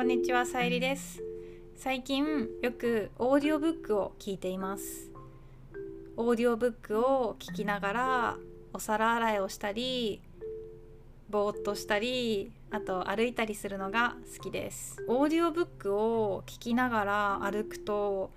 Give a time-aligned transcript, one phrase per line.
[0.00, 1.22] こんにちはさゆりです。
[1.76, 5.10] 最近よくオーディオブックを聞いています。
[6.16, 8.36] オーディオブックを聞きながら
[8.72, 10.22] お皿洗いをしたり
[11.28, 15.04] ぼーっとしたりあと歩いたりするのが好きです。
[15.06, 18.30] オーディオブックを聞きながら歩くと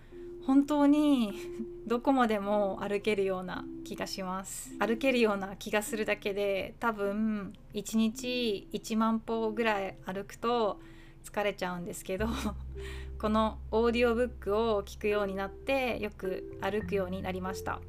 [0.46, 1.32] 本当に
[1.88, 4.76] どこまでも歩けるような気がします。
[4.80, 10.82] 歩けるような気がするだけで多分1日1万歩ぐらい歩くと
[11.24, 12.28] 疲れちゃうんですけど
[13.20, 17.80] このオーディオブックを聞くようになってよく歩くようになりました。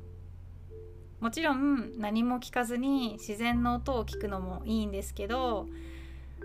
[1.20, 5.66] もちろん何も聞かずに自然の音を聞くのもいいんですけど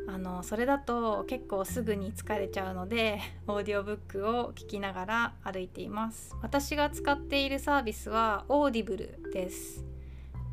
[0.08, 6.36] あのそれだと結構すぐに疲れちゃうのでオーディオブックを聞きながら歩いています。
[6.42, 9.84] 私が使っているサービスは Audible です。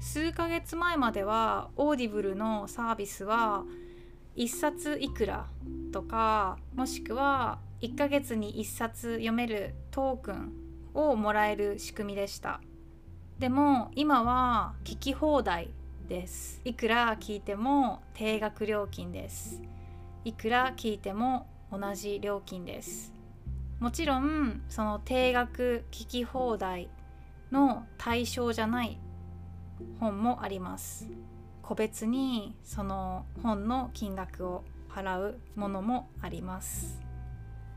[0.01, 3.65] 数ヶ月前までは Audible のサービスは
[4.37, 5.47] 1冊いくら
[5.97, 10.53] とかもしくは1ヶ月に1冊読めるトークン
[10.93, 12.61] をもらえる仕組みでした。
[13.39, 15.71] でも今は聞き放題
[16.07, 16.61] です。
[16.67, 19.63] いくら聞いても定額料金です。
[20.27, 23.15] いくら聞いても同じ料金です。
[23.81, 26.91] もちろんその定額聞き放題
[27.51, 29.01] の対象じゃない
[29.99, 31.09] 本もあります。
[31.63, 34.63] 個別にその本の金額を
[34.97, 37.03] 払うものもあります。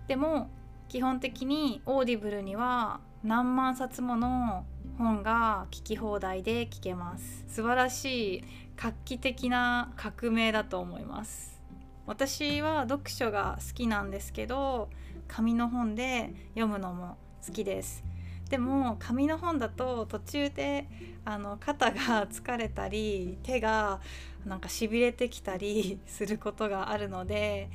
[0.07, 0.49] でも
[0.87, 4.65] 基本的に Audible には何万冊もの
[4.97, 7.43] 本が聞き放題で聞けます。
[7.47, 8.43] 素晴らしい
[8.77, 11.61] 画期的な革命だと思います。
[12.07, 14.89] 私は読書が好きなんですけど
[15.27, 18.03] 紙の本で読むのも好きです。
[18.50, 20.88] でも紙の本だと途中で
[21.23, 24.02] あの肩が疲れたり手が
[24.45, 27.70] なんかしびれてきたり することがあるので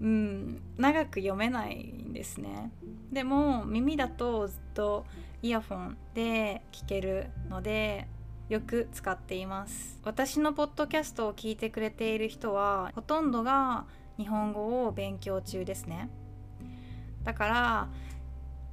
[0.00, 2.70] うん長く読めないんですね。
[3.10, 5.04] でも耳だとずっと
[5.42, 8.06] イヤフォンで聞けるので
[8.48, 9.98] よく使っています。
[10.04, 16.08] 私のポッドキャストを聞いてくれている人はほとんどが日本語を勉強中ですね。
[17.24, 17.88] だから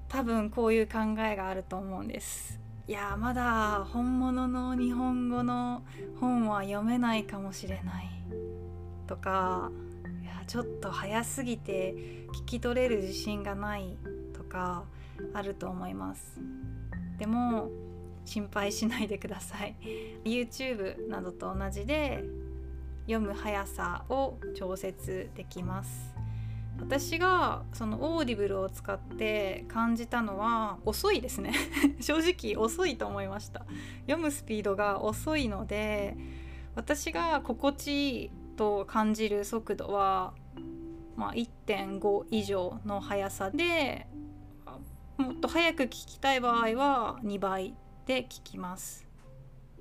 [0.08, 2.60] 多分こういう考えがあると思うんです。
[2.88, 5.84] いやまだ本物の日本語の
[6.20, 8.10] 本は読めないかもしれない。
[9.08, 9.72] とか
[10.24, 11.94] いやちょっと早すぎて
[12.42, 13.98] 聞き取れる自信がない。
[14.34, 14.84] とか
[15.34, 16.40] あると思います。
[17.18, 17.70] でも
[18.26, 19.76] 心配しないでください。
[20.24, 22.24] YouTube などと同じで
[23.08, 26.15] 読む速さを調節できます。
[26.80, 31.54] 私がその Audible を使って感じたのは遅いですね。
[32.02, 33.66] 正直遅いと思いました。
[34.02, 36.18] 読むスピードが遅いので
[36.76, 40.34] 私が心地いいと感じる速度は、
[41.16, 44.08] まあ、1.5以上の速さで
[45.18, 47.74] もっと早く聞きたい場合は2倍
[48.06, 49.06] で聞きます。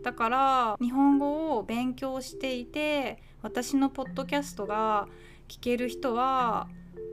[0.02, 5.08] だから日本語を勉強していて私のポッドキャストが
[5.48, 6.68] 聞ける人は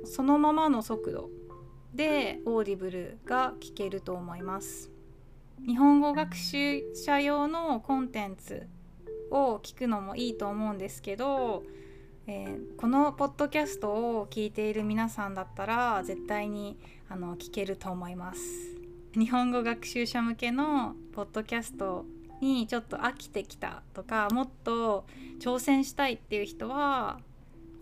[0.05, 1.29] そのままの速度
[1.93, 4.89] で Audible が聞けると思います。
[5.65, 8.67] 日本語学習者用のコンテンツ
[9.29, 11.63] を聞くのもいいと思うんですけど、
[12.25, 18.41] えー、このポッドキャストを聞いている皆さんだったら絶対にあの聞けると思います。
[19.13, 22.05] 日本語学習者向けのポッドキャスト
[22.41, 25.05] にちょっと飽きてきたとかもっと
[25.39, 27.19] 挑戦したいっていう人は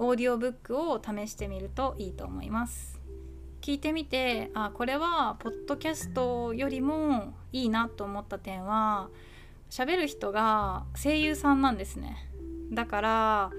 [0.01, 3.01] オーディオブックを試してみるといいと思います。
[3.59, 9.09] 聞いてみてあこれはポッドキャストよりもいいなと思った点は
[9.69, 12.29] 喋る人が声優さんなんですね。
[12.71, 13.51] だから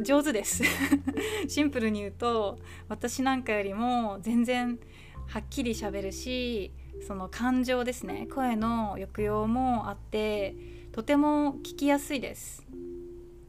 [0.00, 0.64] 上手です。
[1.46, 4.78] シンプルに言うと私なんかよりも全然
[5.26, 6.72] はっきり喋るし
[7.06, 8.26] その感情ですね。
[8.34, 10.56] 声の抑揚もあって
[10.92, 12.66] とても聞きやすいです。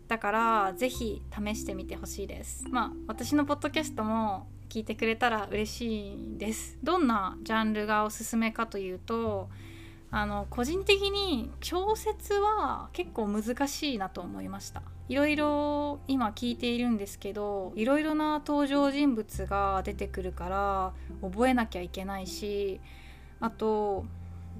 [0.09, 2.65] だから是非試してみてほしいです。
[2.67, 6.79] まあ私のポッドキャストも聞いてくれたら嬉しいです。
[6.83, 9.49] どんなジャンルがおすすめかというと
[10.09, 14.81] あの個人的に小説は結構難しいなと思いました。
[15.09, 22.81] いろいろ今聞いているんですけどいろいろな登場人物が出てくるから覚えなきゃいけないし
[23.39, 24.05] あと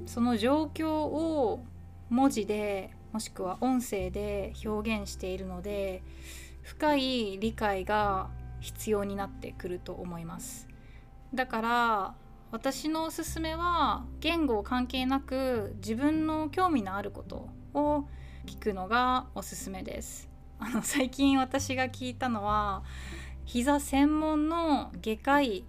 [0.06, 1.64] その状況を
[2.10, 6.04] 文字でもしくは音声で表現しているので
[6.62, 8.30] 深い理解が
[8.60, 10.68] 必要になってくると思います。
[11.34, 12.16] だから
[12.52, 18.06] 私のおすすめは言語関係なく自分の興味のあることを
[18.46, 20.30] 聞くのがおすすめです。
[20.60, 22.84] あの最近私が聞いたのは
[23.46, 25.64] 膝専門の外科医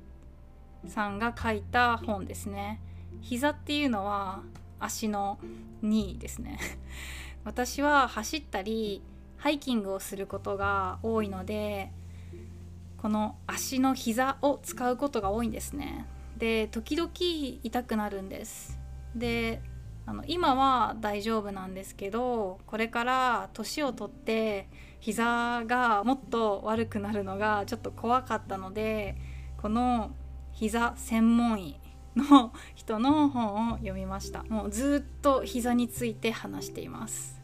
[0.86, 2.80] さんが書いた本ですね。
[3.20, 4.42] 膝っていうのは
[4.78, 5.38] 足の
[5.82, 6.58] 2ですね。
[7.44, 9.02] 私は走ったり
[9.36, 11.90] ハイキングをすることが多いので
[12.98, 16.06] この足の膝を使うことが多いんですね。
[16.36, 17.10] で時々
[17.62, 18.78] 痛くなるんです。
[19.14, 19.62] で
[20.04, 29.16] あの今は大丈夫なんですけどこれから年を取って膝がもっと悪くなるのがちょっと怖かったので
[29.56, 30.10] この
[30.52, 31.79] 膝専門医
[32.16, 34.42] の人の本を読みました。
[34.44, 37.40] もうずっと膝について話しています。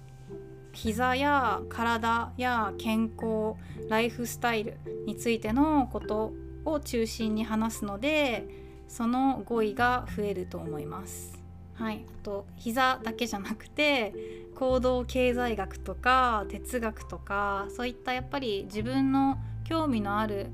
[0.72, 3.54] 膝や体や健康
[3.88, 6.34] ライフスタイルについてのこと
[6.66, 8.46] を中心に話すので
[8.86, 11.42] その語彙が増えると思います。
[11.74, 14.14] はい、あと膝だけじゃなくて
[14.54, 20.48] 行動経済学とか哲学とかそういったやっぱり自分の興味のある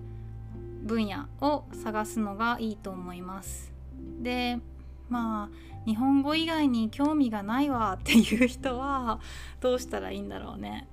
[0.83, 3.72] 分野を探すのがいいと思います。
[4.23, 4.59] で
[5.09, 9.21] まあ日本語以外に興味がないわっていう人は
[9.61, 10.89] どうしたらいいんだろうね。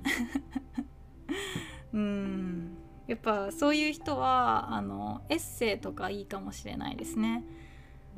[1.93, 2.77] うん
[3.07, 7.43] やっぱそういう人はあのエッセイとかいいかもしれないですね。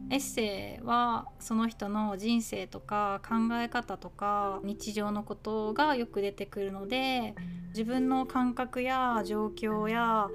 [0.10, 7.36] エッセイはその人の人生とか考え方とか日常のことがよく出てくるので
[7.70, 10.28] 自分の感覚や状況や、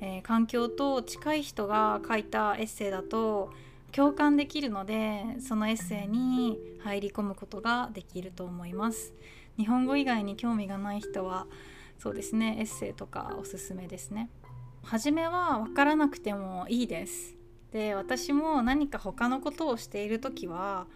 [0.00, 3.52] えー、環境と近い人が書いたエッセイだと
[3.94, 9.14] 共感できるのでそのエッセイに入り込むことができると思います。
[9.58, 11.46] 日本語以外に興味がない人は
[11.98, 14.30] そうですねエッセイとかおすすめですね。
[14.82, 17.36] 初めは分からなくてもいいです。
[17.70, 20.86] で私も何か他のことをしている時は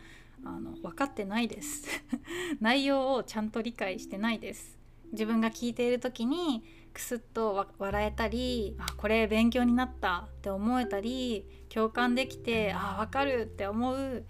[0.44, 1.87] あの分かってないです。
[2.60, 4.78] 内容をちゃんと理解してないです。
[5.12, 14.25] 自分が聞いている時にクスッと笑えたりあこれ勉強になったって思えたり共感できてあ分かるって思う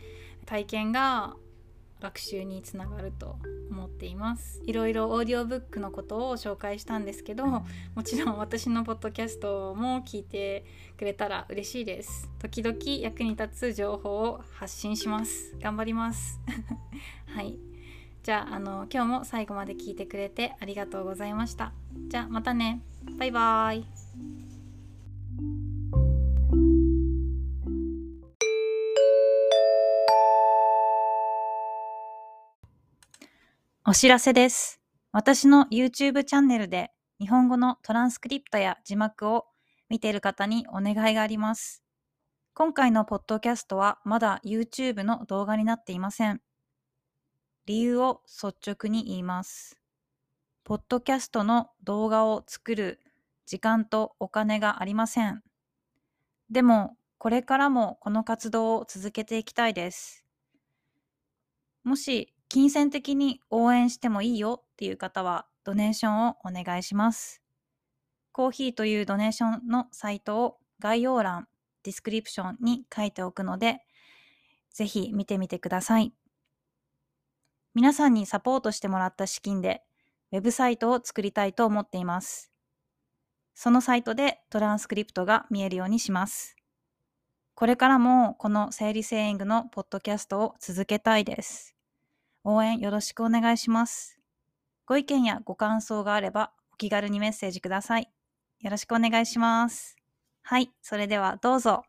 [0.47, 1.37] 体験が
[2.01, 3.39] 学習につながると
[3.71, 4.61] 思っています。
[4.67, 7.65] いろいろオーディオブックのことを紹介したんですけども
[8.05, 10.65] ちろん私のポッドキャストも聞いて
[10.99, 12.29] くれたら嬉しいです。
[12.39, 15.57] 時々役に立つ情報を発信します。
[15.61, 16.41] 頑張ります。
[17.27, 17.76] はい。
[18.27, 21.73] じゃああの今日も最後まで聞いてくれてありがとうございました
[22.09, 22.83] じゃあまたね
[23.21, 23.87] バイバーイ
[33.87, 34.81] お知らせです。
[35.13, 36.91] 私の YouTube チャンネルで
[37.21, 39.45] 日本語のトランスクリプトや字幕を
[39.89, 41.85] 見ている方にお願いがあります。
[42.55, 46.41] 今回のポッドキャストはまだ YouTube の動画になっていません。
[47.67, 49.81] 理由を率直に言います。
[50.63, 53.01] ポッドキャストの動画を作る
[53.45, 55.43] 時間とお金がありません。
[56.49, 60.25] でも、これからもこの活動を続けていきたいです。
[61.83, 67.43] もし金銭的に応援してもいいよっていう方はドネーションをお願いします。
[68.31, 71.49] Ko-fi というドネーションのサイトを概要欄、
[71.83, 73.81] description に書いておくので、
[74.71, 76.13] ぜひ見てみてください。
[77.77, 79.83] 皆さんにサポートしてもらった資金で
[80.33, 82.51] ウェブサイトを作りたいと思っています。
[83.55, 86.57] そのサイトでトランスクリプトが見えるようにします。
[87.55, 91.77] これからもこの整理セーイングのポッドキャストを続けたいです。
[92.45, 94.19] 応援よろしくお願いします。
[94.87, 98.11] ご意見やご感想があればお気軽にメッセージください。
[98.63, 99.97] よろしくお願いします。
[100.41, 101.83] はい、それではどうぞ。